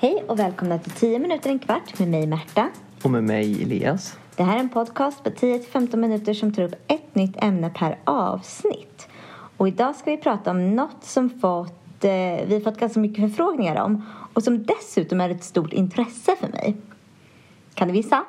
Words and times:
Hej 0.00 0.24
och 0.26 0.38
välkomna 0.38 0.78
till 0.78 0.92
10 0.92 1.18
minuter 1.18 1.50
en 1.50 1.58
kvart 1.58 1.98
med 1.98 2.08
mig 2.08 2.26
Märta. 2.26 2.68
Och 3.02 3.10
med 3.10 3.24
mig 3.24 3.62
Elias. 3.62 4.18
Det 4.36 4.42
här 4.42 4.56
är 4.56 4.60
en 4.60 4.68
podcast 4.68 5.24
på 5.24 5.30
10-15 5.30 5.96
minuter 5.96 6.34
som 6.34 6.52
tar 6.52 6.62
upp 6.62 6.74
ett 6.86 7.14
nytt 7.14 7.36
ämne 7.36 7.70
per 7.70 7.98
avsnitt. 8.04 9.08
Och 9.56 9.68
idag 9.68 9.96
ska 9.96 10.10
vi 10.10 10.16
prata 10.16 10.50
om 10.50 10.76
något 10.76 11.04
som 11.04 11.30
fått, 11.30 12.04
eh, 12.04 12.10
vi 12.46 12.48
har 12.50 12.60
fått 12.60 12.80
ganska 12.80 13.00
mycket 13.00 13.30
förfrågningar 13.30 13.82
om 13.82 14.04
och 14.32 14.42
som 14.42 14.66
dessutom 14.66 15.20
är 15.20 15.30
ett 15.30 15.44
stort 15.44 15.72
intresse 15.72 16.36
för 16.40 16.48
mig. 16.48 16.76
Kan 17.74 17.88
du 17.88 17.94
visa? 17.94 18.24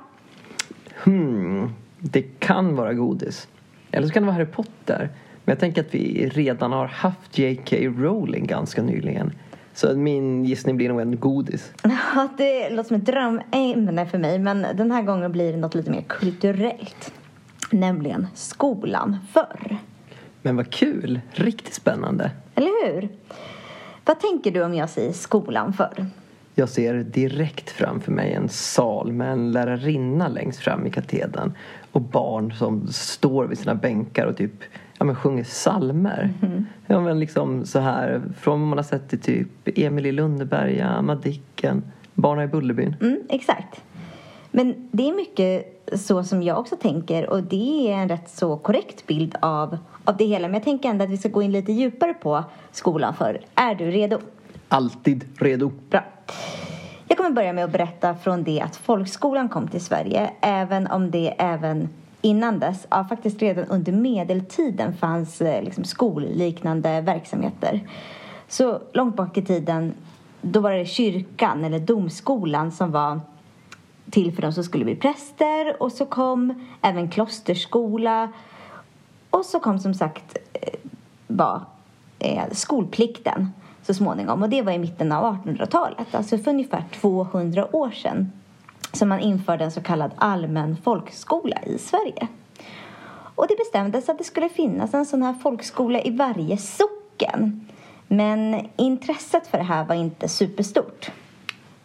Hmm, 1.04 1.74
det 2.00 2.22
kan 2.22 2.76
vara 2.76 2.94
godis. 2.94 3.48
Eller 3.92 4.08
så 4.08 4.14
kan 4.14 4.24
det 4.24 4.28
vara 4.28 4.36
Harry 4.36 4.52
Potter. 4.52 5.10
Men 5.46 5.52
jag 5.52 5.60
tänker 5.60 5.82
att 5.82 5.96
vi 5.96 6.30
redan 6.30 6.72
har 6.72 6.88
haft 6.88 7.38
J.K. 7.38 7.76
Rowling 7.78 8.48
ganska 8.48 8.84
nyligen. 8.84 9.32
Så 9.80 9.96
min 9.96 10.46
gissning 10.46 10.78
blir 10.78 10.90
nog 10.90 11.02
en 11.02 11.20
godis. 11.20 11.72
Ja, 12.16 12.28
det 12.38 12.70
låter 12.70 12.88
som 12.88 12.98
ett 12.98 13.06
drömämne 13.06 14.06
för 14.06 14.18
mig 14.18 14.40
men 14.40 14.66
den 14.76 14.92
här 14.92 15.02
gången 15.02 15.32
blir 15.32 15.52
det 15.52 15.58
något 15.58 15.76
lite 15.76 15.92
mer 15.92 16.02
kulturellt. 16.02 17.14
Nämligen 17.72 18.28
skolan 18.36 19.18
förr. 19.34 19.78
Men 20.42 20.56
vad 20.56 20.72
kul! 20.72 21.22
Riktigt 21.32 21.74
spännande. 21.74 22.32
Eller 22.56 22.94
hur? 22.94 23.10
Vad 24.06 24.20
tänker 24.20 24.52
du 24.52 24.64
om 24.64 24.74
jag 24.74 24.90
säger 24.90 25.14
skolan 25.14 25.74
förr? 25.74 26.06
Jag 26.56 26.70
ser 26.70 26.94
direkt 26.94 27.70
framför 27.70 28.12
mig 28.12 28.34
en 28.34 28.50
sal 28.50 29.12
med 29.12 29.32
en 29.32 29.52
lärarinna 29.52 30.28
längst 30.28 30.60
fram 30.60 30.86
i 30.86 30.92
katedern 30.92 31.54
och 31.92 32.02
barn 32.02 32.52
som 32.52 32.88
står 32.88 33.46
vid 33.46 33.58
sina 33.58 33.76
bänkar 33.76 34.26
och 34.26 34.38
typ 34.38 34.64
ja, 34.98 35.06
men 35.06 35.16
sjunger 35.16 35.44
salmer. 35.44 36.34
Mm. 36.42 36.66
Ja, 36.88 37.02
men 37.02 37.20
liksom 37.20 37.66
så 37.66 37.80
här, 37.80 38.22
från 38.40 38.68
man 38.68 38.78
har 38.78 38.84
sett 38.84 39.14
i 39.14 39.18
typ 39.18 39.50
Emil 39.66 40.06
i 40.06 40.12
Lönneberga, 40.12 41.02
Madicken, 41.02 41.84
Barnen 42.14 42.46
i 42.46 42.48
Bullerbyn. 42.48 42.96
Mm, 43.02 43.22
exakt. 43.30 43.82
Men 44.52 44.90
det 44.92 45.10
är 45.10 45.16
mycket 45.16 45.76
så 45.94 46.24
som 46.24 46.44
jag 46.44 46.60
också 46.60 46.76
tänker 46.76 47.30
och 47.30 47.44
det 47.44 47.92
är 47.92 47.94
en 47.94 48.10
rätt 48.10 48.30
så 48.30 48.58
korrekt 48.58 49.08
bild 49.08 49.36
av, 49.42 49.78
av 50.04 50.18
det 50.18 50.26
hela. 50.26 50.48
Men 50.48 50.54
jag 50.54 50.64
tänker 50.64 50.90
ändå 50.90 51.04
att 51.04 51.12
vi 51.12 51.18
ska 51.18 51.30
gå 51.30 51.42
in 51.42 51.52
lite 51.52 51.72
djupare 51.72 52.14
på 52.14 52.44
skolan 52.72 53.14
för 53.14 53.42
Är 53.56 53.76
du 53.76 53.92
redo? 53.92 54.18
Alltid 54.68 55.26
redo. 55.40 55.72
Bra. 55.90 56.04
Jag 57.12 57.18
kommer 57.18 57.32
börja 57.32 57.54
med 57.54 57.64
att 57.66 57.72
berätta 57.72 58.16
från 58.16 58.44
det 58.44 58.62
att 58.62 58.76
folkskolan 58.76 59.50
kom 59.50 59.68
till 59.68 59.82
Sverige, 59.82 60.32
även 60.42 60.88
om 60.88 61.12
det 61.12 61.36
även 61.38 61.90
innan 62.22 62.60
dess, 62.60 62.88
ja, 62.90 63.06
faktiskt 63.10 63.42
redan 63.42 63.66
under 63.66 63.92
medeltiden 63.92 64.94
fanns 64.94 65.42
eh, 65.42 65.64
liksom, 65.64 65.84
skolliknande 65.84 67.02
verksamheter. 67.02 67.90
Så 68.48 68.82
långt 68.94 69.16
bak 69.16 69.38
i 69.38 69.42
tiden, 69.42 69.94
då 70.42 70.60
var 70.60 70.72
det 70.72 70.86
kyrkan 70.86 71.64
eller 71.64 71.80
domskolan 71.80 72.72
som 72.72 72.92
var 72.92 73.20
till 74.12 74.36
för 74.36 74.42
de 74.42 74.54
som 74.54 74.64
skulle 74.64 74.86
bli 74.86 74.96
präster 74.96 75.84
och 75.84 75.92
så 75.92 76.06
kom 76.06 76.68
även 76.82 77.10
klosterskola 77.10 78.32
och 79.30 79.46
så 79.46 79.60
kom 79.60 79.80
som 79.80 79.94
sagt 79.94 80.38
eh, 80.54 80.80
var 81.28 81.62
eh, 82.20 82.44
skolplikten 82.52 83.52
så 83.90 83.94
småningom 83.94 84.44
och 84.44 84.50
det 84.50 84.62
var 84.62 84.72
i 84.72 84.78
mitten 84.78 85.12
av 85.12 85.36
1800-talet, 85.36 86.16
alltså 86.16 86.38
för 86.38 86.52
ungefär 86.52 86.84
200 87.02 87.76
år 87.76 87.92
sedan 87.92 88.32
som 88.94 89.10
man 89.10 89.20
införde 89.20 89.64
en 89.64 89.72
så 89.72 89.82
kallad 89.82 90.12
allmän 90.16 90.78
folkskola 90.84 91.58
i 91.66 91.78
Sverige. 91.78 92.28
Och 93.36 93.46
det 93.48 93.56
bestämdes 93.58 94.10
att 94.10 94.18
det 94.18 94.24
skulle 94.24 94.50
finnas 94.50 94.94
en 94.94 95.06
sån 95.06 95.24
här 95.24 95.34
folkskola 95.34 96.02
i 96.02 96.16
varje 96.16 96.58
socken. 96.58 97.68
Men 98.08 98.70
intresset 98.76 99.48
för 99.48 99.58
det 99.58 99.64
här 99.64 99.86
var 99.86 99.96
inte 99.96 100.30
superstort. 100.30 101.12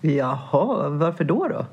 Jaha, 0.01 0.89
varför 0.89 1.25
då 1.25 1.49
då? 1.49 1.67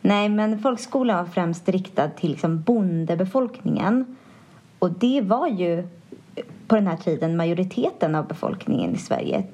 Nej, 0.00 0.28
men 0.28 0.58
folkskolan 0.58 1.16
var 1.16 1.32
främst 1.32 1.68
riktad 1.68 2.08
till 2.08 2.30
liksom 2.30 2.62
bondebefolkningen. 2.62 4.16
Och 4.78 4.90
det 4.90 5.20
var 5.20 5.46
ju 5.46 5.88
på 6.66 6.74
den 6.74 6.86
här 6.86 6.96
tiden 6.96 7.36
majoriteten 7.36 8.14
av 8.14 8.26
befolkningen 8.26 8.94
i 8.94 8.98
Sverige 8.98 9.44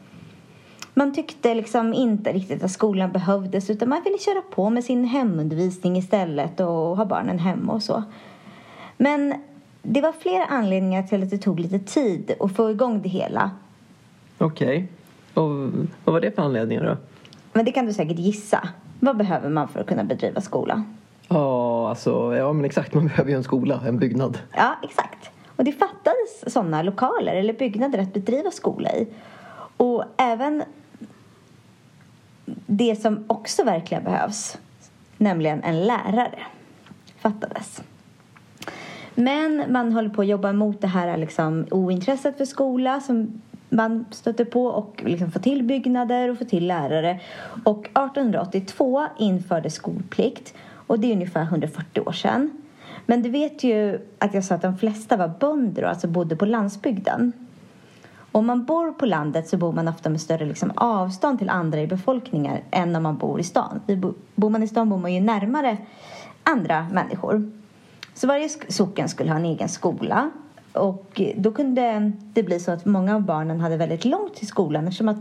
man 0.94 1.14
tyckte 1.14 1.54
liksom 1.54 1.94
inte 1.94 2.32
riktigt 2.32 2.62
att 2.62 2.70
skolan 2.70 3.12
behövdes 3.12 3.70
utan 3.70 3.88
man 3.88 4.02
ville 4.02 4.18
köra 4.18 4.42
på 4.42 4.70
med 4.70 4.84
sin 4.84 5.04
hemundervisning 5.04 5.96
istället 5.96 6.60
och 6.60 6.96
ha 6.96 7.04
barnen 7.04 7.38
hemma 7.38 7.72
och 7.72 7.82
så. 7.82 8.02
Men 8.96 9.34
det 9.82 10.00
var 10.00 10.12
flera 10.12 10.44
anledningar 10.44 11.02
till 11.02 11.22
att 11.22 11.30
det 11.30 11.38
tog 11.38 11.60
lite 11.60 11.78
tid 11.78 12.34
att 12.40 12.56
få 12.56 12.70
igång 12.70 13.02
det 13.02 13.08
hela. 13.08 13.50
Okej. 14.38 14.88
Okay. 15.34 15.44
Och 15.44 15.72
vad 16.04 16.12
var 16.12 16.20
det 16.20 16.30
för 16.30 16.42
anledningar 16.42 16.84
då? 16.84 16.96
Men 17.52 17.64
det 17.64 17.72
kan 17.72 17.86
du 17.86 17.92
säkert 17.92 18.18
gissa. 18.18 18.68
Vad 19.00 19.16
behöver 19.16 19.48
man 19.48 19.68
för 19.68 19.80
att 19.80 19.86
kunna 19.86 20.04
bedriva 20.04 20.40
skola? 20.40 20.84
Ja, 21.28 21.88
alltså, 21.88 22.36
ja 22.36 22.52
men 22.52 22.64
exakt. 22.64 22.94
Man 22.94 23.06
behöver 23.08 23.30
ju 23.30 23.36
en 23.36 23.44
skola, 23.44 23.80
en 23.86 23.98
byggnad. 23.98 24.38
Ja, 24.56 24.74
exakt. 24.82 25.30
Och 25.56 25.64
det 25.64 25.72
fattades 25.72 26.52
sådana 26.52 26.82
lokaler 26.82 27.34
eller 27.34 27.52
byggnader 27.52 27.98
att 27.98 28.12
bedriva 28.12 28.50
skola 28.50 28.92
i. 28.92 29.06
Och 29.76 30.04
även 30.16 30.62
det 32.76 32.96
som 33.02 33.24
också 33.26 33.64
verkligen 33.64 34.04
behövs, 34.04 34.58
nämligen 35.16 35.62
en 35.62 35.86
lärare, 35.86 36.38
fattades. 37.18 37.82
Men 39.14 39.64
man 39.68 39.92
håller 39.92 40.08
på 40.08 40.22
att 40.22 40.28
jobba 40.28 40.52
mot 40.52 40.80
det 40.80 40.86
här 40.86 41.16
liksom, 41.16 41.66
ointresset 41.70 42.36
för 42.36 42.44
skola 42.44 43.00
som 43.00 43.42
man 43.68 44.04
stöter 44.10 44.44
på 44.44 44.66
och 44.66 45.02
liksom 45.06 45.30
få 45.30 45.38
till 45.38 45.62
byggnader 45.62 46.30
och 46.30 46.38
få 46.38 46.44
till 46.44 46.66
lärare. 46.66 47.20
Och 47.64 47.84
1882 47.84 49.06
infördes 49.18 49.74
skolplikt 49.74 50.54
och 50.86 51.00
det 51.00 51.06
är 51.06 51.12
ungefär 51.12 51.42
140 51.42 52.00
år 52.00 52.12
sedan. 52.12 52.50
Men 53.06 53.22
du 53.22 53.30
vet 53.30 53.64
ju 53.64 53.98
att 54.18 54.34
jag 54.34 54.44
sa 54.44 54.54
att 54.54 54.62
de 54.62 54.78
flesta 54.78 55.16
var 55.16 55.32
bönder 55.40 55.84
och 55.84 55.90
alltså 55.90 56.06
bodde 56.06 56.36
på 56.36 56.46
landsbygden. 56.46 57.32
Om 58.34 58.46
man 58.46 58.64
bor 58.64 58.92
på 58.92 59.06
landet 59.06 59.48
så 59.48 59.56
bor 59.56 59.72
man 59.72 59.88
ofta 59.88 60.10
med 60.10 60.20
större 60.20 60.44
liksom, 60.44 60.72
avstånd 60.74 61.38
till 61.38 61.50
andra 61.50 61.80
i 61.80 61.86
befolkningen 61.86 62.58
än 62.70 62.96
om 62.96 63.02
man 63.02 63.16
bor 63.16 63.40
i 63.40 63.42
stan. 63.42 63.80
Bor 64.34 64.50
man 64.50 64.62
i 64.62 64.68
stan 64.68 64.90
bor 64.90 64.98
man 64.98 65.14
ju 65.14 65.20
närmare 65.20 65.76
andra 66.44 66.86
människor. 66.92 67.50
Så 68.14 68.26
varje 68.26 68.48
socken 68.68 69.08
skulle 69.08 69.30
ha 69.30 69.38
en 69.38 69.44
egen 69.44 69.68
skola. 69.68 70.30
Och 70.72 71.20
då 71.36 71.52
kunde 71.52 72.12
det 72.32 72.42
bli 72.42 72.60
så 72.60 72.72
att 72.72 72.84
många 72.84 73.14
av 73.14 73.22
barnen 73.22 73.60
hade 73.60 73.76
väldigt 73.76 74.04
långt 74.04 74.34
till 74.34 74.46
skolan 74.46 74.84
eftersom 74.84 75.08
att 75.08 75.18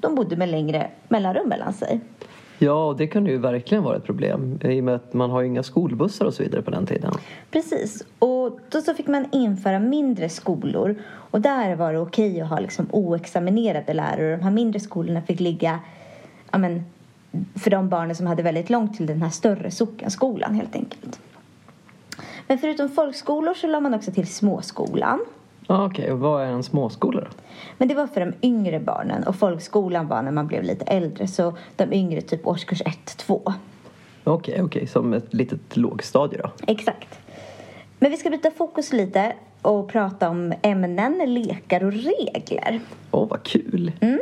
de 0.00 0.14
bodde 0.14 0.36
med 0.36 0.48
längre 0.48 0.90
mellanrum 1.08 1.48
mellan 1.48 1.72
sig. 1.72 2.00
Ja, 2.62 2.94
det 2.98 3.06
kunde 3.06 3.30
ju 3.30 3.38
verkligen 3.38 3.84
vara 3.84 3.96
ett 3.96 4.04
problem 4.04 4.58
i 4.62 4.80
och 4.80 4.84
med 4.84 4.94
att 4.94 5.12
man 5.12 5.30
har 5.30 5.40
ju 5.40 5.46
inga 5.46 5.62
skolbussar 5.62 6.26
och 6.26 6.34
så 6.34 6.42
vidare 6.42 6.62
på 6.62 6.70
den 6.70 6.86
tiden. 6.86 7.12
Precis, 7.50 8.04
och 8.18 8.58
då 8.68 8.80
så 8.80 8.94
fick 8.94 9.06
man 9.06 9.26
införa 9.32 9.78
mindre 9.78 10.28
skolor 10.28 10.94
och 11.04 11.40
där 11.40 11.76
var 11.76 11.92
det 11.92 11.98
okej 11.98 12.40
att 12.40 12.48
ha 12.48 12.60
liksom 12.60 12.86
oexaminerade 12.90 13.94
lärare. 13.94 14.36
De 14.36 14.42
här 14.42 14.50
mindre 14.50 14.80
skolorna 14.80 15.22
fick 15.22 15.40
ligga 15.40 15.78
ja, 16.50 16.58
men, 16.58 16.84
för 17.54 17.70
de 17.70 17.88
barnen 17.88 18.16
som 18.16 18.26
hade 18.26 18.42
väldigt 18.42 18.70
långt 18.70 18.96
till 18.96 19.06
den 19.06 19.22
här 19.22 19.30
större 19.30 19.70
sockenskolan 19.70 20.54
helt 20.54 20.76
enkelt. 20.76 21.20
Men 22.46 22.58
förutom 22.58 22.88
folkskolor 22.88 23.54
så 23.54 23.66
la 23.66 23.80
man 23.80 23.94
också 23.94 24.12
till 24.12 24.26
småskolan 24.26 25.20
Ah, 25.72 25.84
Okej, 25.84 26.02
okay. 26.02 26.12
och 26.12 26.18
vad 26.18 26.42
är 26.42 26.46
en 26.46 26.62
småskola 26.62 27.20
då? 27.20 27.26
Men 27.78 27.88
det 27.88 27.94
var 27.94 28.06
för 28.06 28.20
de 28.20 28.32
yngre 28.42 28.80
barnen 28.80 29.24
och 29.24 29.36
folkskolan 29.36 30.08
var 30.08 30.22
när 30.22 30.30
man 30.30 30.46
blev 30.46 30.62
lite 30.62 30.84
äldre 30.84 31.26
så 31.26 31.56
de 31.76 31.92
yngre 31.92 32.20
typ 32.20 32.46
årskurs 32.46 32.82
1-2. 32.82 32.92
Okej, 33.26 33.54
okay, 34.24 34.54
okej, 34.54 34.62
okay. 34.62 34.86
som 34.86 35.12
ett 35.12 35.34
litet 35.34 35.76
lågstadie 35.76 36.38
då? 36.42 36.50
Exakt. 36.66 37.18
Men 37.98 38.10
vi 38.10 38.16
ska 38.16 38.30
byta 38.30 38.50
fokus 38.50 38.92
lite 38.92 39.32
och 39.62 39.88
prata 39.88 40.28
om 40.28 40.54
ämnen, 40.62 41.34
lekar 41.34 41.84
och 41.84 41.92
regler. 41.92 42.80
Åh, 43.10 43.22
oh, 43.22 43.28
vad 43.28 43.42
kul! 43.42 43.92
Mm. 44.00 44.20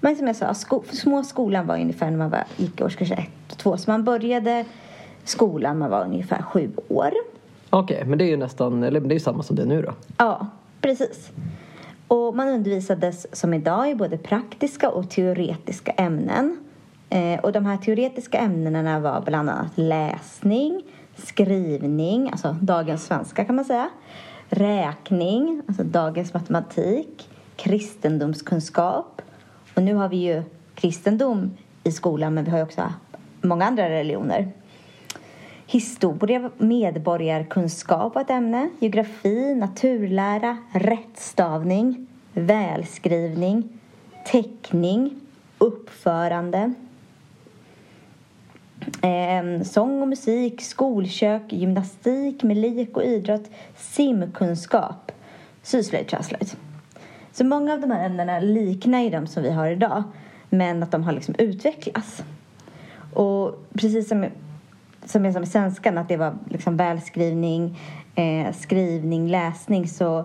Men 0.00 0.16
som 0.16 0.26
jag 0.26 0.36
sa, 0.36 0.54
sko 0.54 0.82
små 0.90 1.22
skolan 1.22 1.66
var 1.66 1.74
ungefär 1.74 2.10
när 2.10 2.18
man 2.18 2.30
var, 2.30 2.44
gick 2.56 2.80
årskurs 2.80 3.10
1 3.10 3.18
och 3.50 3.58
2. 3.58 3.76
Så 3.76 3.90
man 3.90 4.04
började 4.04 4.64
skolan 5.24 5.78
när 5.78 5.88
man 5.88 5.90
var 5.90 6.04
ungefär 6.04 6.42
sju 6.42 6.70
år. 6.88 7.12
Okej, 7.70 7.96
okay, 7.96 8.08
men 8.08 8.18
det 8.18 8.24
är 8.24 8.28
ju 8.28 8.36
nästan, 8.36 8.82
eller 8.82 9.00
det 9.00 9.12
är 9.12 9.14
ju 9.14 9.20
samma 9.20 9.42
som 9.42 9.56
det 9.56 9.62
är 9.62 9.66
nu 9.66 9.82
då? 9.82 9.92
Ja, 10.16 10.46
precis. 10.80 11.30
Och 12.08 12.36
man 12.36 12.48
undervisades 12.48 13.26
som 13.32 13.54
idag 13.54 13.90
i 13.90 13.94
både 13.94 14.18
praktiska 14.18 14.90
och 14.90 15.10
teoretiska 15.10 15.92
ämnen. 15.92 16.58
Eh, 17.10 17.40
och 17.40 17.52
de 17.52 17.66
här 17.66 17.76
teoretiska 17.76 18.38
ämnena 18.38 19.00
var 19.00 19.20
bland 19.20 19.50
annat 19.50 19.72
läsning, 19.74 20.82
skrivning, 21.16 22.30
alltså 22.30 22.56
dagens 22.60 23.04
svenska 23.04 23.44
kan 23.44 23.56
man 23.56 23.64
säga, 23.64 23.88
räkning, 24.48 25.62
alltså 25.68 25.84
dagens 25.84 26.34
matematik, 26.34 27.28
kristendomskunskap. 27.56 29.22
Och 29.74 29.82
nu 29.82 29.94
har 29.94 30.08
vi 30.08 30.16
ju 30.16 30.42
kristendom 30.74 31.56
i 31.84 31.92
skolan 31.92 32.34
men 32.34 32.44
vi 32.44 32.50
har 32.50 32.58
ju 32.58 32.64
också 32.64 32.92
många 33.40 33.64
andra 33.64 33.90
religioner. 33.90 34.52
Historia, 35.70 36.50
medborgarkunskap 36.58 38.14
var 38.14 38.22
ett 38.22 38.30
ämne. 38.30 38.68
Geografi, 38.78 39.54
naturlära, 39.54 40.56
rättstavning, 40.72 42.06
välskrivning, 42.32 43.68
teckning, 44.26 45.20
uppförande, 45.58 46.74
Eh, 49.02 49.62
sång 49.62 50.02
och 50.02 50.08
musik, 50.08 50.60
skolkök, 50.60 51.52
gymnastik 51.52 52.42
med 52.42 52.56
lek 52.56 52.96
och 52.96 53.04
idrott, 53.04 53.50
simkunskap, 53.76 55.12
syslöjd, 55.62 56.08
träslöjd. 56.08 56.50
Så 57.32 57.44
många 57.44 57.72
av 57.72 57.80
de 57.80 57.90
här 57.90 58.06
ämnena 58.06 58.40
liknar 58.40 59.00
ju 59.00 59.10
de 59.10 59.26
som 59.26 59.42
vi 59.42 59.50
har 59.50 59.70
idag 59.70 60.02
men 60.50 60.82
att 60.82 60.90
de 60.90 61.02
har 61.02 61.12
liksom 61.12 61.34
utvecklats. 61.38 62.22
Och 63.14 63.64
precis 63.74 64.08
som, 64.08 64.26
som 65.10 65.26
är 65.26 65.32
som 65.32 65.42
i 65.42 65.46
svenskan, 65.46 65.98
att 65.98 66.08
det 66.08 66.16
var 66.16 66.34
liksom 66.50 66.76
välskrivning, 66.76 67.78
eh, 68.14 68.52
skrivning, 68.54 69.28
läsning 69.28 69.88
så 69.88 70.18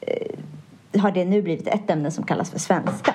eh, 0.00 1.00
har 1.00 1.10
det 1.10 1.24
nu 1.24 1.42
blivit 1.42 1.66
ett 1.66 1.90
ämne 1.90 2.10
som 2.10 2.24
kallas 2.24 2.50
för 2.50 2.58
svenska. 2.58 3.14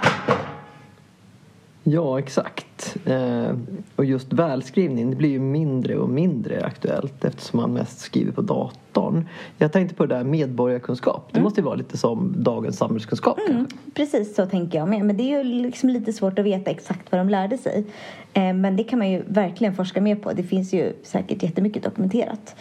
Ja, 1.92 2.20
exakt. 2.20 2.98
Eh, 3.06 3.56
och 3.96 4.06
just 4.06 4.34
välskrivning 4.34 5.10
det 5.10 5.16
blir 5.16 5.30
ju 5.30 5.40
mindre 5.40 5.98
och 5.98 6.10
mindre 6.10 6.66
aktuellt 6.66 7.26
eftersom 7.26 7.60
man 7.60 7.74
mest 7.74 8.00
skriver 8.00 8.32
på 8.32 8.42
datorn. 8.42 9.28
Jag 9.58 9.72
tänkte 9.72 9.96
på 9.96 10.06
det 10.06 10.16
där 10.16 10.24
medborgarkunskap. 10.24 11.28
Det 11.32 11.38
mm. 11.38 11.44
måste 11.44 11.60
ju 11.60 11.66
vara 11.66 11.76
lite 11.76 11.98
som 11.98 12.34
dagens 12.38 12.78
samhällskunskap 12.78 13.38
mm, 13.50 13.68
Precis 13.94 14.36
så 14.36 14.46
tänker 14.46 14.78
jag 14.78 14.90
med. 14.90 15.06
Men 15.06 15.18
det 15.18 15.24
är 15.24 15.38
ju 15.38 15.44
liksom 15.44 15.90
lite 15.90 16.14
svårt 16.14 16.40
att 16.40 16.46
veta 16.46 16.72
exakt 16.72 17.12
vad 17.12 17.22
de 17.22 17.30
lärde 17.30 17.58
sig. 17.58 17.86
Eh, 18.34 18.54
men 18.54 18.76
det 18.76 18.84
kan 18.84 19.00
man 19.00 19.12
ju 19.12 19.24
verkligen 19.28 19.76
forska 19.76 20.02
mer 20.02 20.16
på. 20.16 20.34
Det 20.34 20.44
finns 20.44 20.74
ju 20.74 20.94
säkert 21.04 21.44
jättemycket 21.44 21.84
dokumenterat 21.84 22.56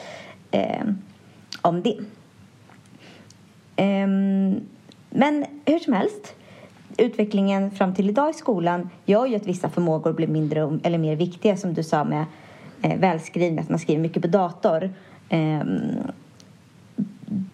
eh, 0.51 0.85
om 1.63 1.83
det. 1.83 1.99
Eh, 3.77 4.07
men 5.11 5.45
hur 5.65 5.79
som 5.79 5.93
helst 5.93 6.35
utvecklingen 6.97 7.71
fram 7.71 7.95
till 7.95 8.11
idag 8.11 8.31
i 8.31 8.33
skolan 8.33 8.91
gör 9.05 9.27
ju 9.27 9.37
att 9.37 9.47
vissa 9.47 9.69
förmågor 9.69 10.13
blir 10.13 10.29
mindre 10.29 10.79
eller 10.83 10.99
mer 10.99 11.17
viktiga 11.17 11.57
som 11.57 11.75
du 11.75 11.83
sa 11.83 12.05
med 12.05 12.25
eh, 12.83 12.99
välskrivning, 12.99 13.59
att 13.59 13.69
man 13.69 13.79
skriver 13.79 14.03
mycket 14.03 14.23
på 14.23 14.29
dator. 14.29 14.91
Eh, 15.29 15.61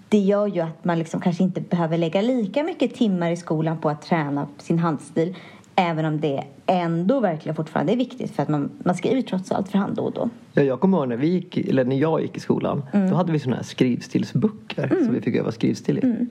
det 0.08 0.18
gör 0.18 0.46
ju 0.46 0.60
att 0.60 0.84
man 0.84 0.98
liksom 0.98 1.20
kanske 1.20 1.42
inte 1.42 1.60
behöver 1.60 1.98
lägga 1.98 2.22
lika 2.22 2.62
mycket 2.62 2.94
timmar 2.94 3.30
i 3.30 3.36
skolan 3.36 3.78
på 3.78 3.88
att 3.88 4.02
träna 4.02 4.48
sin 4.58 4.78
handstil 4.78 5.34
även 5.76 6.04
om 6.04 6.20
det 6.20 6.44
ändå 6.66 7.20
verkligen 7.20 7.56
fortfarande 7.56 7.92
är 7.92 7.96
viktigt 7.96 8.30
för 8.30 8.42
att 8.42 8.48
man, 8.48 8.70
man 8.78 8.94
skriver 8.94 9.22
trots 9.22 9.52
allt 9.52 9.68
för 9.68 9.78
hand 9.78 9.96
då 9.96 10.02
och 10.02 10.12
då. 10.12 10.30
Ja, 10.52 10.62
jag 10.62 10.80
kommer 10.80 10.98
ihåg 10.98 11.08
när, 11.08 11.16
vi 11.16 11.26
gick, 11.26 11.56
eller 11.56 11.84
när 11.84 11.96
jag 11.96 12.22
gick 12.22 12.36
i 12.36 12.40
skolan. 12.40 12.82
Mm. 12.92 13.10
Då 13.10 13.16
hade 13.16 13.32
vi 13.32 13.38
sådana 13.38 13.56
här 13.56 13.64
skrivstilsböcker 13.64 14.84
mm. 14.92 15.04
som 15.04 15.14
vi 15.14 15.20
fick 15.20 15.36
öva 15.36 15.52
skrivstil 15.52 15.98
i. 15.98 16.06
Mm. 16.06 16.28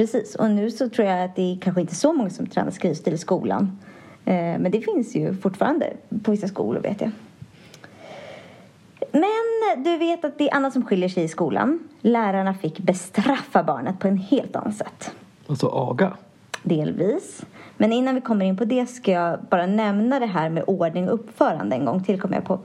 Precis, 0.00 0.34
och 0.34 0.50
nu 0.50 0.70
så 0.70 0.88
tror 0.88 1.08
jag 1.08 1.24
att 1.24 1.36
det 1.36 1.52
är 1.52 1.56
kanske 1.56 1.80
inte 1.80 1.94
så 1.94 2.12
många 2.12 2.30
som 2.30 2.46
tränar 2.46 2.70
skrivstil 2.70 3.14
i 3.14 3.18
skolan. 3.18 3.78
Eh, 4.24 4.34
men 4.34 4.70
det 4.70 4.80
finns 4.80 5.14
ju 5.16 5.34
fortfarande 5.34 5.92
på 6.22 6.30
vissa 6.30 6.48
skolor 6.48 6.80
vet 6.80 7.00
jag. 7.00 7.10
Men 9.12 9.84
du 9.84 9.96
vet 9.96 10.24
att 10.24 10.38
det 10.38 10.50
är 10.50 10.54
annat 10.54 10.72
som 10.72 10.84
skiljer 10.84 11.08
sig 11.08 11.24
i 11.24 11.28
skolan. 11.28 11.78
Lärarna 12.00 12.54
fick 12.54 12.78
bestraffa 12.78 13.62
barnet 13.62 13.98
på 13.98 14.08
en 14.08 14.16
helt 14.16 14.56
annat 14.56 14.76
sätt. 14.76 15.10
Alltså 15.46 15.66
aga? 15.66 16.16
Delvis. 16.62 17.44
Men 17.76 17.92
innan 17.92 18.14
vi 18.14 18.20
kommer 18.20 18.44
in 18.44 18.56
på 18.56 18.64
det 18.64 18.86
ska 18.86 19.12
jag 19.12 19.40
bara 19.50 19.66
nämna 19.66 20.20
det 20.20 20.26
här 20.26 20.50
med 20.50 20.64
ordning 20.66 21.08
och 21.08 21.14
uppförande 21.14 21.76
en 21.76 21.84
gång 21.84 22.04
till 22.04 22.20
kom 22.20 22.32
jag 22.32 22.44
på. 22.44 22.58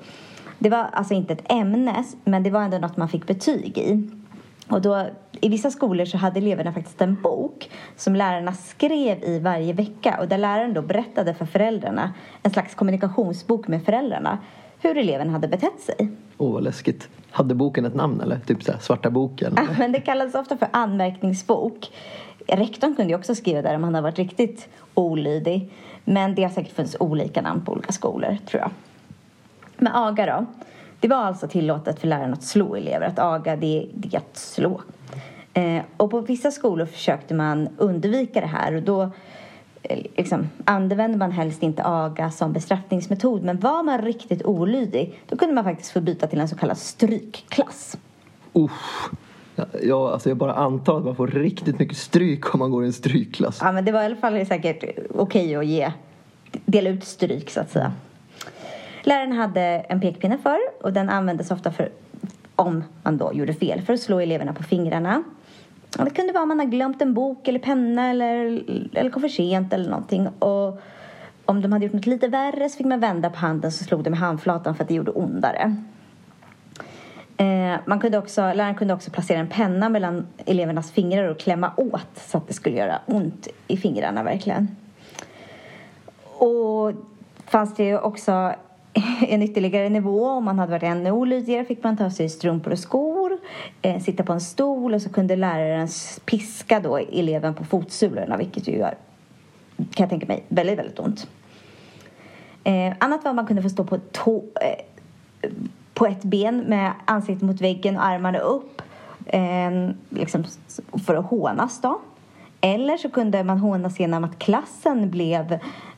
Det 0.60 0.70
var 0.70 0.88
alltså 0.92 1.14
inte 1.14 1.34
ett 1.34 1.52
ämne, 1.52 2.04
men 2.24 2.44
det 2.44 2.50
var 2.50 2.62
ändå 2.62 2.78
något 2.78 2.98
man 2.98 3.10
fick 3.10 3.28
betyg 3.28 3.78
i. 3.78 4.10
Och 4.70 4.82
då, 4.82 5.08
I 5.32 5.50
vissa 5.50 5.72
skolor 5.72 6.06
så 6.06 6.18
hade 6.18 6.40
eleverna 6.40 6.74
faktiskt 6.74 7.02
en 7.02 7.22
bok 7.22 7.70
som 7.96 8.16
lärarna 8.16 8.54
skrev 8.54 9.24
i 9.24 9.40
varje 9.40 9.74
vecka 9.74 10.18
och 10.20 10.28
där 10.28 10.38
läraren 10.38 10.74
då 10.74 10.82
berättade 10.82 11.34
för 11.34 11.46
föräldrarna, 11.46 12.14
en 12.44 12.52
slags 12.52 12.76
kommunikationsbok 12.76 13.68
med 13.68 13.86
föräldrarna, 13.86 14.38
hur 14.80 14.98
eleven 14.98 15.30
hade 15.30 15.48
betett 15.48 15.80
sig. 15.80 16.12
Åh, 16.38 16.50
oh, 16.50 16.54
vad 16.54 16.64
läskigt. 16.64 17.10
Hade 17.32 17.56
boken 17.56 17.86
ett 17.86 17.96
namn 17.96 18.22
eller? 18.22 18.40
Typ 18.40 18.64
så 18.64 18.72
här, 18.72 18.80
Svarta 18.80 19.10
boken? 19.10 19.54
Ja, 19.58 19.64
men 19.78 19.92
det 19.92 20.00
kallades 20.00 20.36
ofta 20.36 20.58
för 20.58 20.68
anmärkningsbok. 20.72 21.92
Rektorn 22.48 22.96
kunde 22.96 23.14
ju 23.14 23.20
också 23.20 23.36
skriva 23.36 23.62
där 23.62 23.76
om 23.76 23.84
han 23.84 23.96
hade 23.96 24.04
varit 24.04 24.20
riktigt 24.20 24.70
olydig. 24.94 25.72
Men 26.04 26.36
det 26.36 26.44
har 26.44 26.50
säkert 26.50 26.76
funnits 26.76 26.96
olika 27.00 27.42
namn 27.42 27.66
på 27.66 27.72
olika 27.72 27.92
skolor, 27.92 28.38
tror 28.46 28.62
jag. 28.62 28.72
Med 29.78 29.92
aga 29.96 30.26
då. 30.26 30.46
Det 31.06 31.10
var 31.10 31.18
alltså 31.18 31.48
tillåtet 31.48 32.00
för 32.00 32.08
läraren 32.08 32.34
att 32.34 32.44
slå 32.44 32.76
elever. 32.76 33.08
Att 33.08 33.20
aga, 33.20 33.56
det, 33.56 33.88
det 33.94 34.14
är 34.14 34.18
att 34.18 34.38
slå. 34.38 34.82
Eh, 35.54 35.82
och 35.98 36.12
på 36.12 36.20
vissa 36.20 36.52
skolor 36.52 36.86
försökte 36.86 37.34
man 37.34 37.70
undvika 37.78 38.42
det 38.42 38.48
här 38.48 38.76
och 38.76 38.84
då 38.84 39.02
eh, 39.84 40.06
liksom, 40.18 40.50
använde 40.64 41.18
man 41.18 41.32
helst 41.32 41.64
inte 41.64 41.86
aga 41.86 42.32
som 42.32 42.54
bestraffningsmetod. 42.54 43.44
Men 43.44 43.60
var 43.60 43.84
man 43.84 44.02
riktigt 44.02 44.44
olydig 44.46 45.20
då 45.30 45.38
kunde 45.38 45.56
man 45.56 45.64
faktiskt 45.64 45.92
få 45.92 46.02
byta 46.02 46.28
till 46.28 46.40
en 46.40 46.50
så 46.50 46.56
kallad 46.56 46.78
strykklass. 46.78 47.98
Usch. 48.56 49.10
Ja, 49.84 50.12
alltså 50.14 50.30
jag 50.30 50.38
bara 50.38 50.54
antar 50.54 50.98
att 50.98 51.06
man 51.06 51.16
får 51.16 51.28
riktigt 51.28 51.80
mycket 51.80 51.98
stryk 51.98 52.54
om 52.54 52.60
man 52.60 52.72
går 52.72 52.84
i 52.84 52.88
en 52.88 52.94
strykklass. 52.94 53.60
Ja, 53.62 53.72
men 53.72 53.86
det 53.86 53.92
var 53.92 54.02
i 54.02 54.06
alla 54.06 54.16
fall 54.16 54.46
säkert 54.46 54.84
okej 54.84 55.18
okay 55.18 55.56
att 55.56 55.66
ge, 55.66 55.92
dela 56.66 56.90
ut 56.90 57.04
stryk 57.04 57.50
så 57.50 57.60
att 57.60 57.72
säga. 57.72 57.92
Läraren 59.06 59.32
hade 59.32 59.62
en 59.62 60.02
pekpinne 60.02 60.38
för 60.38 60.58
och 60.82 60.94
den 60.94 61.10
användes 61.10 61.52
ofta 61.52 61.72
för 61.72 61.90
om 62.56 62.84
man 63.04 63.18
då 63.18 63.34
gjorde 63.34 63.54
fel 63.54 63.82
för 63.82 63.94
att 63.94 64.00
slå 64.00 64.20
eleverna 64.20 64.54
på 64.54 64.64
fingrarna. 64.64 65.24
Och 66.00 66.06
det 66.06 66.12
kunde 66.12 66.34
vara 66.34 66.44
om 66.44 66.50
man 66.50 66.60
har 66.60 66.66
glömt 66.66 67.02
en 67.02 67.14
bok 67.14 67.48
eller 67.48 67.60
penna 67.60 68.10
eller, 68.10 68.64
eller 68.94 69.10
kom 69.10 69.22
för 69.22 69.30
sent 69.30 69.74
eller 69.74 69.90
någonting. 69.90 70.28
Och 70.28 70.82
om 71.46 71.62
de 71.62 71.72
hade 71.72 71.86
gjort 71.86 71.94
något 71.94 72.06
lite 72.06 72.28
värre 72.28 72.70
så 72.70 72.78
fick 72.78 72.86
man 72.86 73.00
vända 73.00 73.30
på 73.30 73.38
handen 73.38 73.72
så 73.72 73.84
slog 73.84 74.04
de 74.04 74.10
med 74.10 74.20
handflatan 74.20 74.76
för 74.76 74.84
att 74.84 74.88
det 74.88 74.94
gjorde 74.96 75.12
ondare. 75.12 75.76
Eh, 77.38 77.80
man 77.86 78.00
kunde 78.00 78.18
också, 78.18 78.42
läraren 78.42 78.76
kunde 78.76 78.94
också 78.94 79.12
placera 79.12 79.40
en 79.40 79.48
penna 79.48 79.90
mellan 79.90 80.28
elevernas 80.46 80.92
fingrar 80.92 81.28
och 81.28 81.40
klämma 81.40 81.72
åt 81.78 82.18
så 82.18 82.38
att 82.38 82.48
det 82.48 82.54
skulle 82.54 82.78
göra 82.78 83.00
ont 83.06 83.48
i 83.68 83.78
fingrarna 83.78 84.24
verkligen. 84.24 84.76
Och 86.24 86.92
fanns 87.46 87.76
det 87.76 87.84
ju 87.84 88.00
också 88.00 88.56
en 89.28 89.42
ytterligare 89.42 89.90
nivå. 89.90 90.26
Om 90.26 90.46
man 90.46 90.60
hade 90.60 90.72
varit 90.72 90.84
ännu 90.84 91.12
olydigare 91.12 91.66
fick 91.66 91.84
man 91.84 91.98
ta 91.98 92.10
sig 92.10 92.30
strumpor 92.30 92.72
och 92.72 92.80
skor, 92.80 93.38
eh, 93.82 94.02
sitta 94.02 94.24
på 94.24 94.34
en 94.34 94.42
stol 94.42 94.94
och 94.94 95.02
så 95.02 95.10
kunde 95.10 95.36
läraren 95.36 95.88
piska 96.26 96.80
då 96.80 96.98
eleven 96.98 97.54
på 97.54 97.64
fotsulorna 97.64 98.38
vilket 98.38 98.68
ju 98.68 98.78
gör, 98.78 98.98
kan 99.78 100.04
jag 100.04 100.10
tänka 100.10 100.26
mig, 100.26 100.44
väldigt, 100.48 100.80
väldigt 100.80 101.00
ont. 101.00 101.28
Eh, 102.64 102.94
annat 103.00 103.24
var 103.24 103.30
att 103.30 103.36
man 103.36 103.48
kunde 103.48 103.62
få 103.62 103.70
stå 103.70 103.84
på, 103.84 103.98
tå, 104.12 104.44
eh, 104.62 105.50
på 105.94 106.06
ett 106.06 106.24
ben 106.24 106.58
med 106.58 106.92
ansiktet 107.06 107.44
mot 107.44 107.62
väggen 107.62 107.98
och 107.98 108.06
armarna 108.06 108.40
upp 108.40 108.82
eh, 109.26 109.90
liksom 110.10 110.44
för 111.06 111.16
att 111.16 111.26
hånas 111.26 111.82
då. 111.82 112.02
Eller 112.62 112.98
så 112.98 113.10
kunde 113.10 113.44
man 113.44 113.58
hånas 113.58 114.00
genom 114.00 114.24
att 114.24 114.40
klassen 114.40 115.10
blev 115.10 115.54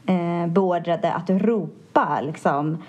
eh, 0.05 0.47
beordrade 0.47 1.13
att 1.13 1.29
ropa 1.29 1.86
liksom 2.21 2.83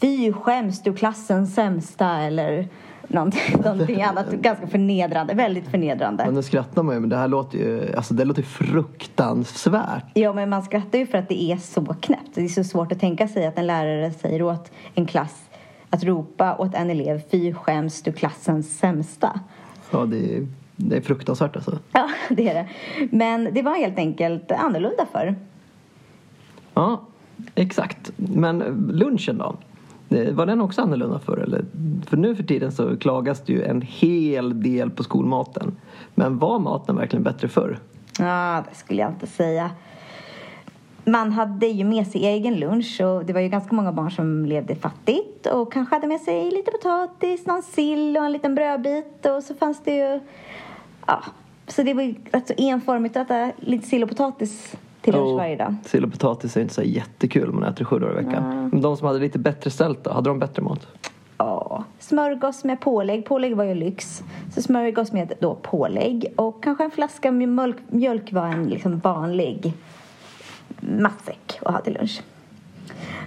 Fy 0.00 0.32
skäms 0.32 0.82
du 0.82 0.94
klassens 0.94 1.54
sämsta 1.54 2.16
eller 2.16 2.68
någonting, 3.08 3.60
någonting 3.64 4.02
annat 4.02 4.30
ganska 4.30 4.66
förnedrande, 4.66 5.34
väldigt 5.34 5.68
förnedrande. 5.68 6.24
Men 6.24 6.34
nu 6.34 6.42
skrattar 6.42 6.82
man 6.82 6.94
ju 6.94 7.00
men 7.00 7.10
det 7.10 7.16
här 7.16 7.28
låter 7.28 7.58
ju, 7.58 7.96
alltså 7.96 8.14
det 8.14 8.24
låter 8.24 8.42
fruktansvärt. 8.42 10.04
Ja 10.14 10.32
men 10.32 10.48
man 10.48 10.62
skrattar 10.62 10.98
ju 10.98 11.06
för 11.06 11.18
att 11.18 11.28
det 11.28 11.42
är 11.42 11.56
så 11.56 11.84
knäppt. 11.84 12.34
Det 12.34 12.44
är 12.44 12.48
så 12.48 12.64
svårt 12.64 12.92
att 12.92 13.00
tänka 13.00 13.28
sig 13.28 13.46
att 13.46 13.58
en 13.58 13.66
lärare 13.66 14.12
säger 14.12 14.42
åt 14.42 14.70
en 14.94 15.06
klass 15.06 15.48
att 15.90 16.04
ropa 16.04 16.56
åt 16.56 16.74
en 16.74 16.90
elev 16.90 17.22
Fy 17.30 17.54
skäms 17.54 18.02
du 18.02 18.12
klassens 18.12 18.78
sämsta. 18.78 19.40
Ja 19.90 20.06
det 20.06 20.36
är, 20.36 20.46
det 20.76 20.96
är 20.96 21.00
fruktansvärt 21.00 21.56
alltså. 21.56 21.78
Ja 21.92 22.08
det 22.28 22.48
är 22.48 22.54
det. 22.54 22.68
Men 23.10 23.48
det 23.54 23.62
var 23.62 23.74
helt 23.74 23.98
enkelt 23.98 24.52
annorlunda 24.52 25.06
förr. 25.12 25.34
Ja, 26.74 27.00
exakt. 27.54 28.12
Men 28.16 28.58
lunchen 28.92 29.38
då? 29.38 29.56
Eh, 30.16 30.34
var 30.34 30.46
den 30.46 30.60
också 30.60 30.82
annorlunda 30.82 31.18
förr? 31.18 31.38
Eller? 31.38 31.64
För 32.06 32.16
nu 32.16 32.36
för 32.36 32.42
tiden 32.42 32.72
så 32.72 32.96
klagas 32.96 33.40
det 33.40 33.52
ju 33.52 33.62
en 33.62 33.82
hel 33.82 34.62
del 34.62 34.90
på 34.90 35.02
skolmaten. 35.02 35.76
Men 36.14 36.38
var 36.38 36.58
maten 36.58 36.96
verkligen 36.96 37.22
bättre 37.22 37.48
förr? 37.48 37.78
Ja, 38.18 38.64
det 38.70 38.76
skulle 38.76 39.02
jag 39.02 39.10
inte 39.10 39.26
säga. 39.26 39.70
Man 41.04 41.32
hade 41.32 41.66
ju 41.66 41.84
med 41.84 42.06
sig 42.06 42.26
egen 42.26 42.60
lunch 42.60 43.00
och 43.00 43.24
det 43.24 43.32
var 43.32 43.40
ju 43.40 43.48
ganska 43.48 43.74
många 43.74 43.92
barn 43.92 44.10
som 44.10 44.46
levde 44.46 44.74
fattigt 44.74 45.46
och 45.46 45.72
kanske 45.72 45.94
hade 45.94 46.06
med 46.06 46.20
sig 46.20 46.50
lite 46.50 46.70
potatis, 46.70 47.46
någon 47.46 47.62
sill 47.62 48.16
och 48.16 48.24
en 48.24 48.32
liten 48.32 48.54
brödbit 48.54 49.26
och 49.26 49.42
så 49.42 49.54
fanns 49.54 49.82
det 49.84 49.96
ju... 49.96 50.20
Ja, 51.06 51.22
så 51.66 51.82
det 51.82 51.94
var 51.94 52.02
ju 52.02 52.14
rätt 52.32 52.48
så 52.48 52.54
enformigt 52.56 53.16
att 53.16 53.30
äta 53.30 53.52
lite 53.56 53.86
sill 53.88 54.02
och 54.02 54.08
potatis 54.08 54.76
till 55.00 55.14
lunch 55.14 55.36
varje 55.36 55.56
dag. 55.56 55.74
Sill 55.84 56.04
och 56.04 56.12
potatis 56.12 56.56
är 56.56 56.60
inte 56.60 56.74
så 56.74 56.82
jättekul 56.82 57.48
om 57.48 57.54
man 57.54 57.64
äter 57.64 57.84
sju 57.84 57.98
dagar 57.98 58.20
i 58.20 58.24
veckan. 58.24 58.44
Mm. 58.44 58.68
Men 58.68 58.80
de 58.80 58.96
som 58.96 59.06
hade 59.06 59.18
lite 59.18 59.38
bättre 59.38 59.70
ställt 59.70 60.04
då, 60.04 60.10
hade 60.10 60.30
de 60.30 60.38
bättre 60.38 60.62
mat? 60.62 60.86
Ja, 61.38 61.84
smörgås 61.98 62.64
med 62.64 62.80
pålägg. 62.80 63.24
Pålägg 63.24 63.56
var 63.56 63.64
ju 63.64 63.74
lyx. 63.74 64.22
Så 64.54 64.62
smörgås 64.62 65.12
med 65.12 65.32
då 65.40 65.54
pålägg 65.54 66.26
och 66.36 66.62
kanske 66.62 66.84
en 66.84 66.90
flaska 66.90 67.30
mjölk, 67.32 67.76
mjölk 67.88 68.32
var 68.32 68.46
en 68.46 68.68
liksom 68.68 68.98
vanlig 68.98 69.72
matsäck 70.80 71.58
att 71.62 71.74
ha 71.74 71.80
till 71.80 71.94
lunch. 71.94 72.22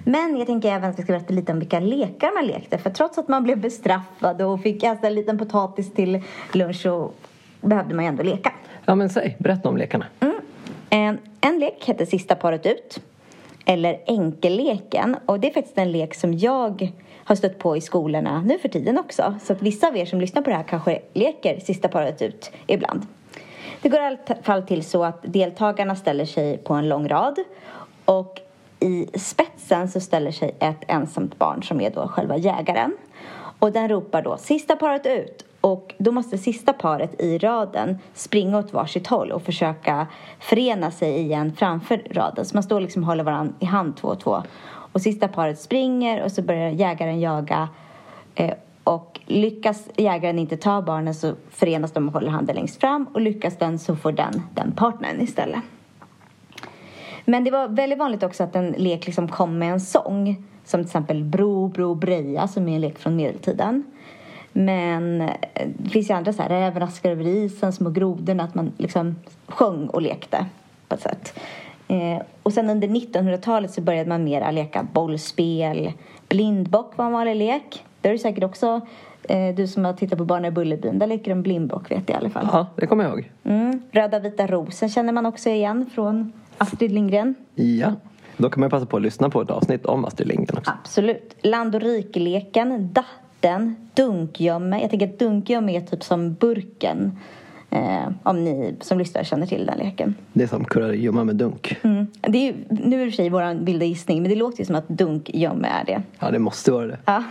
Men 0.04 0.38
jag 0.38 0.48
tänker 0.48 0.72
även 0.72 0.90
att 0.90 1.00
vi 1.00 1.04
ska 1.04 1.14
berätta 1.14 1.34
lite 1.34 1.52
om 1.52 1.60
vilka 1.60 1.80
lekar 1.80 2.34
man 2.36 2.46
lekte. 2.46 2.78
För 2.78 2.90
trots 2.90 3.18
att 3.18 3.28
man 3.28 3.44
blev 3.44 3.62
bestraffad 3.62 4.42
och 4.42 4.62
fick 4.62 4.84
äta 4.84 5.08
en 5.08 5.16
liten 5.16 5.38
potatis 5.38 5.94
till 5.94 6.24
lunch 6.52 6.82
så 6.82 7.12
behövde 7.62 7.96
man 7.96 8.06
ju 8.06 8.10
ändå 8.10 8.24
leka. 8.24 8.54
Ja 8.86 8.96
men 8.96 9.10
säg, 9.10 9.36
berätta 9.40 9.70
om 9.70 9.78
lekarna. 9.78 10.06
Mm. 10.20 10.36
En, 10.94 11.20
en 11.42 11.60
lek 11.60 11.86
hette 11.88 12.06
Sista 12.06 12.36
paret 12.36 12.66
ut. 12.66 13.00
Eller 13.66 14.00
Enkelleken. 14.08 15.18
Och 15.26 15.40
det 15.40 15.48
är 15.50 15.54
faktiskt 15.54 15.78
en 15.78 15.92
lek 15.92 16.16
som 16.16 16.38
jag 16.38 16.92
har 17.24 17.36
stött 17.36 17.60
på 17.60 17.78
i 17.78 17.82
skolorna 17.82 18.42
nu 18.42 18.60
för 18.60 18.70
tiden 18.70 19.00
också. 19.00 19.36
Så 19.44 19.54
att 19.54 19.62
vissa 19.62 19.88
av 19.88 19.98
er 19.98 20.06
som 20.06 20.22
lyssnar 20.22 20.42
på 20.42 20.50
det 20.50 20.56
här 20.56 20.64
kanske 20.64 21.02
leker 21.14 21.60
Sista 21.60 21.88
paret 21.88 22.22
ut 22.22 22.52
ibland. 22.68 23.08
Det 23.82 23.90
går 23.90 24.00
i 24.00 24.04
alla 24.04 24.18
fall 24.44 24.64
till 24.64 24.84
så 24.84 25.04
att 25.04 25.20
deltagarna 25.24 25.96
ställer 25.96 26.26
sig 26.26 26.58
på 26.58 26.74
en 26.74 26.90
lång 26.90 27.08
rad 27.08 27.40
och 28.06 28.40
i 28.80 29.08
spetsen 29.20 29.90
så 29.90 30.00
ställer 30.00 30.32
sig 30.32 30.56
ett 30.60 30.84
ensamt 30.88 31.38
barn 31.38 31.64
som 31.64 31.82
är 31.82 31.90
då 31.90 32.08
själva 32.08 32.38
jägaren. 32.38 32.98
Och 33.62 33.72
den 33.72 33.90
ropar 33.90 34.22
då 34.22 34.38
sista 34.38 34.76
paret 34.76 35.06
ut 35.06 35.46
och 35.62 35.96
då 35.98 36.12
måste 36.12 36.38
sista 36.38 36.74
paret 36.74 37.22
i 37.22 37.38
raden 37.38 37.98
springa 38.14 38.58
åt 38.58 38.74
varsitt 38.74 39.08
håll 39.08 39.32
och 39.32 39.42
försöka 39.42 40.08
förena 40.40 40.92
sig 40.92 41.20
igen 41.20 41.54
framför 41.58 42.02
raden. 42.12 42.46
Så 42.46 42.56
man 42.56 42.64
står 42.64 42.80
liksom 42.80 43.04
och 43.04 43.08
håller 43.08 43.24
varandra 43.24 43.54
i 43.60 43.66
hand 43.66 43.98
två 43.98 44.08
och 44.08 44.20
två. 44.20 44.44
Och 44.92 45.02
sista 45.02 45.28
paret 45.28 45.60
springer 45.60 46.24
och 46.24 46.32
så 46.32 46.42
börjar 46.42 46.70
jägaren 46.70 47.20
jaga. 47.20 47.70
Eh, 48.36 48.54
och 48.84 49.20
lyckas 49.26 49.90
jägaren 49.98 50.40
inte 50.40 50.58
ta 50.58 50.82
barnen 50.82 51.16
så 51.16 51.34
förenas 51.50 51.92
de 51.92 52.08
och 52.08 52.14
håller 52.14 52.30
handen 52.30 52.56
längst 52.56 52.80
fram. 52.80 53.08
Och 53.14 53.22
lyckas 53.22 53.58
den 53.58 53.80
så 53.80 53.96
får 53.96 54.12
den 54.12 54.42
den 54.56 54.72
partnern 54.72 55.22
istället. 55.22 55.62
Men 57.26 57.44
det 57.44 57.52
var 57.52 57.68
väldigt 57.68 58.00
vanligt 58.00 58.24
också 58.24 58.44
att 58.44 58.56
en 58.56 58.72
lek 58.72 59.06
liksom 59.06 59.28
kom 59.28 59.60
med 59.60 59.72
en 59.72 59.82
sång. 59.82 60.44
Som 60.66 60.80
till 60.80 60.88
exempel 60.88 61.24
Bro, 61.24 61.68
Bro, 61.68 61.96
Breja 61.96 62.48
som 62.48 62.68
är 62.68 62.76
en 62.76 62.82
lek 62.82 63.00
från 63.00 63.16
medeltiden. 63.16 63.84
Men 64.54 65.22
eh, 65.22 65.30
det 65.78 65.90
finns 65.90 66.10
ju 66.10 66.14
andra 66.14 66.34
så 66.34 66.42
här, 66.42 66.50
Räven 66.50 66.80
raskar 66.80 67.12
över 67.12 67.28
isen, 67.28 67.74
Små 67.74 67.90
grodorna, 67.90 68.44
att 68.44 68.56
man 68.56 68.72
liksom 68.78 69.16
sjöng 69.48 69.88
och 69.88 70.02
lekte 70.02 70.46
på 70.88 70.96
ett 70.96 71.02
sätt. 71.02 71.40
Eh, 71.88 72.22
och 72.44 72.54
sen 72.54 72.70
under 72.70 72.88
1900-talet 72.88 73.72
så 73.72 73.82
började 73.82 74.10
man 74.10 74.24
mera 74.24 74.52
leka 74.52 74.88
bollspel. 74.94 75.92
Blindbock 76.28 76.98
var 76.98 77.06
en 77.06 77.12
vanlig 77.12 77.36
lek. 77.36 77.86
Det 78.02 78.10
är 78.10 78.18
säkert 78.18 78.44
också 78.44 78.82
eh, 79.24 79.56
du 79.56 79.68
som 79.68 79.86
har 79.86 79.94
tittat 79.94 80.18
på 80.18 80.26
Barnen 80.26 80.46
i 80.46 80.52
Bullerbyn. 80.52 81.00
Där 81.00 81.08
leker 81.08 81.32
de 81.32 81.42
blindbock 81.42 81.92
vet 81.92 82.10
jag 82.10 82.10
i 82.10 82.14
alla 82.14 82.30
fall. 82.30 82.50
Ja, 82.52 82.68
det 82.76 82.88
kommer 82.88 83.04
jag 83.04 83.14
ihåg. 83.14 83.32
Mm. 83.44 83.82
Röda 83.92 84.20
vita 84.20 84.48
rosen 84.48 84.90
känner 84.90 85.14
man 85.14 85.26
också 85.26 85.50
igen 85.50 85.90
från 85.96 86.34
Astrid 86.62 86.92
Lindgren. 86.92 87.36
Ja. 87.56 87.94
Då 88.38 88.50
kan 88.50 88.62
man 88.62 88.70
passa 88.70 88.86
på 88.86 88.98
att 88.98 89.04
lyssna 89.04 89.30
på 89.30 89.42
ett 89.42 89.50
avsnitt 89.50 89.86
om 89.86 90.06
Astrid 90.06 90.28
Lindgren 90.28 90.58
också. 90.58 90.72
Absolut. 90.82 91.36
Land 91.42 91.76
och 91.76 91.82
rikeleken, 91.82 92.94
datten, 92.94 93.76
dunkgömme. 93.94 94.82
Jag 94.82 94.90
tänker 94.90 95.08
att 95.08 95.20
dunkgömme 95.20 95.78
är 95.78 95.82
typ 95.82 96.04
som 96.04 96.34
burken. 96.34 97.20
Eh, 97.70 98.10
om 98.24 98.44
ni 98.44 98.76
som 98.82 99.00
lyssnar 99.00 99.24
känner 99.24 99.48
till 99.48 99.66
den 99.66 99.78
leken. 99.78 100.16
Det 100.34 100.44
är 100.44 100.48
som 100.48 100.66
kurragömma 100.66 101.24
med 101.24 101.36
dunk. 101.36 101.78
Mm. 101.82 102.08
Det 102.22 102.38
är 102.38 102.46
ju, 102.46 102.54
nu 102.70 102.96
är 102.96 103.00
det 103.00 103.06
i 103.06 103.10
och 103.10 103.12
för 103.12 103.16
sig 103.16 103.30
vår 103.30 103.66
vilda 103.66 103.86
gissning, 103.86 104.22
men 104.22 104.30
det 104.32 104.36
låter 104.36 104.60
ju 104.60 104.66
som 104.66 104.76
att 104.76 104.88
dunkgömme 104.88 105.68
är 105.68 105.86
det. 105.86 106.02
Ja, 106.20 106.32
det 106.32 106.40
måste 106.40 106.72
vara 106.72 106.88
det. 106.88 106.98
Ja. 107.06 107.24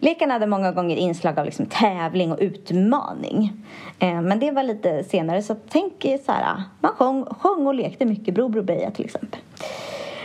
Leken 0.00 0.30
hade 0.30 0.46
många 0.46 0.72
gånger 0.72 0.96
inslag 0.96 1.38
av 1.38 1.44
liksom 1.44 1.66
tävling 1.66 2.32
och 2.32 2.38
utmaning. 2.40 3.52
Eh, 3.98 4.20
men 4.20 4.38
det 4.38 4.50
var 4.50 4.62
lite 4.62 5.04
senare, 5.04 5.42
så 5.42 5.56
tänk 5.68 6.06
så 6.26 6.32
här, 6.32 6.62
man 6.80 6.92
sjöng, 6.92 7.24
sjöng 7.24 7.66
och 7.66 7.74
lekte 7.74 8.04
mycket 8.04 8.34
Bro 8.34 8.48
Bro 8.48 8.62
Beja 8.62 8.90
till 8.90 9.04
exempel. 9.04 9.40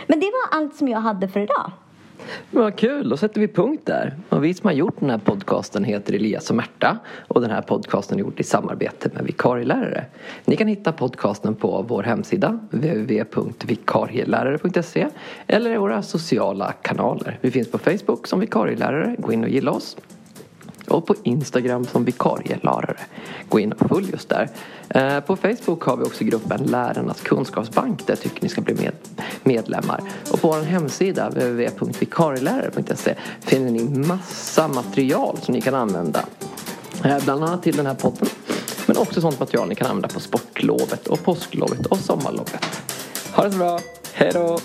Men 0.06 0.20
det 0.20 0.26
var 0.26 0.58
allt 0.58 0.76
som 0.76 0.88
jag 0.88 1.00
hade 1.00 1.28
för 1.28 1.40
idag. 1.40 1.72
Vad 2.50 2.76
kul, 2.76 3.08
då 3.08 3.16
sätter 3.16 3.40
vi 3.40 3.48
punkt 3.48 3.82
där. 3.84 4.16
Och 4.28 4.44
vi 4.44 4.54
som 4.54 4.66
har 4.66 4.72
gjort 4.72 5.00
den 5.00 5.10
här 5.10 5.18
podcasten 5.18 5.84
heter 5.84 6.14
Elias 6.14 6.50
och 6.50 6.56
Märta 6.56 6.98
och 7.28 7.40
den 7.40 7.50
här 7.50 7.62
podcasten 7.62 8.18
är 8.18 8.20
gjord 8.20 8.40
i 8.40 8.42
samarbete 8.42 9.10
med 9.14 9.24
vikarielärare. 9.24 10.04
Ni 10.44 10.56
kan 10.56 10.68
hitta 10.68 10.92
podcasten 10.92 11.54
på 11.54 11.84
vår 11.88 12.02
hemsida 12.02 12.58
www.vikarielärare.se 12.70 15.08
eller 15.46 15.70
i 15.70 15.76
våra 15.76 16.02
sociala 16.02 16.72
kanaler. 16.72 17.38
Vi 17.40 17.50
finns 17.50 17.70
på 17.70 17.78
Facebook 17.78 18.26
som 18.26 18.40
vikarielärare, 18.40 19.16
gå 19.18 19.32
in 19.32 19.44
och 19.44 19.50
gilla 19.50 19.70
oss 19.70 19.96
och 20.88 21.06
på 21.06 21.14
Instagram 21.22 21.84
som 21.84 22.04
vikarielärare. 22.04 23.00
Gå 23.48 23.60
in 23.60 23.72
och 23.72 23.88
följ 23.88 24.14
oss 24.14 24.26
där. 24.26 24.48
Eh, 24.88 25.20
på 25.20 25.36
Facebook 25.36 25.82
har 25.82 25.96
vi 25.96 26.04
också 26.04 26.24
gruppen 26.24 26.62
Lärarnas 26.62 27.20
kunskapsbank 27.20 28.06
där 28.06 28.12
jag 28.12 28.20
tycker 28.20 28.42
ni 28.42 28.48
ska 28.48 28.60
bli 28.60 28.74
med, 28.74 28.92
medlemmar. 29.42 30.00
Och 30.32 30.40
på 30.40 30.48
vår 30.48 30.62
hemsida 30.62 31.28
www.vikarielärare.se 31.28 33.14
finner 33.40 33.70
ni 33.70 33.84
massa 33.84 34.68
material 34.68 35.38
som 35.42 35.54
ni 35.54 35.60
kan 35.60 35.74
använda. 35.74 36.24
Eh, 37.04 37.24
bland 37.24 37.44
annat 37.44 37.62
till 37.62 37.76
den 37.76 37.86
här 37.86 37.94
podden. 37.94 38.28
Men 38.86 38.96
också 38.96 39.20
sånt 39.20 39.40
material 39.40 39.68
ni 39.68 39.74
kan 39.74 39.86
använda 39.86 40.08
på 40.08 40.20
sportlovet 40.20 41.06
och 41.06 41.22
påsklovet 41.22 41.86
och 41.86 41.98
sommarlovet. 41.98 42.64
Ha 43.32 43.44
det 43.44 43.52
så 43.52 43.58
bra. 43.58 43.80
Hej 44.12 44.30
då! 44.34 44.58